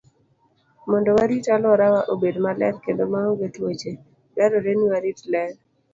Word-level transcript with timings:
Mondo 0.89 1.09
warit 1.17 1.45
alworawa 1.55 2.01
obed 2.13 2.35
maler 2.43 2.75
kendo 2.85 3.03
maonge 3.13 3.47
tuoche, 3.55 3.91
dwarore 4.33 4.71
ni 4.75 4.85
warit 4.91 5.19
ler. 5.31 5.51